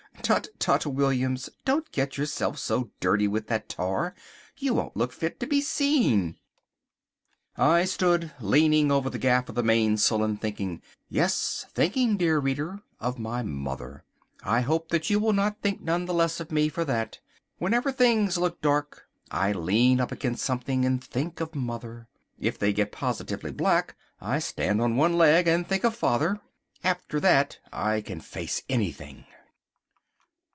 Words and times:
Tut, 0.23 0.49
tut, 0.59 0.85
Williams, 0.85 1.49
don't 1.65 1.91
get 1.91 2.15
yourself 2.15 2.59
so 2.59 2.91
dirty 3.01 3.27
with 3.27 3.47
that 3.47 3.67
tar, 3.67 4.13
you 4.55 4.73
won't 4.75 4.95
look 4.95 5.11
fit 5.13 5.39
to 5.39 5.47
be 5.47 5.59
seen." 5.61 6.37
I 7.57 7.83
stood 7.85 8.31
leaning 8.39 8.91
over 8.91 9.09
the 9.09 9.17
gaff 9.19 9.49
of 9.49 9.55
the 9.55 9.63
mainsail 9.63 10.21
and 10.23 10.39
thinking—yes, 10.39 11.65
thinking, 11.73 12.17
dear 12.17 12.37
reader, 12.39 12.81
of 12.99 13.17
my 13.19 13.41
mother. 13.41 14.03
I 14.43 14.61
hope 14.61 14.89
that 14.89 15.09
you 15.09 15.19
will 15.19 15.33
think 15.61 15.81
none 15.81 16.05
the 16.05 16.13
less 16.13 16.39
of 16.39 16.51
me 16.51 16.69
for 16.69 16.85
that. 16.85 17.17
Whenever 17.57 17.91
things 17.91 18.37
look 18.37 18.61
dark, 18.61 19.09
I 19.31 19.51
lean 19.53 19.99
up 19.99 20.11
against 20.13 20.45
something 20.45 20.85
and 20.85 21.03
think 21.03 21.39
of 21.41 21.55
mother. 21.55 22.07
If 22.39 22.57
they 22.59 22.71
get 22.73 22.91
positively 22.93 23.51
black, 23.51 23.95
I 24.21 24.37
stand 24.39 24.79
on 24.81 24.95
one 24.97 25.17
leg 25.17 25.47
and 25.47 25.65
think 25.67 25.83
of 25.83 25.95
father. 25.95 26.39
After 26.85 27.19
that 27.21 27.57
I 27.73 27.99
can 28.01 28.19
face 28.21 28.61
anything. 28.69 29.25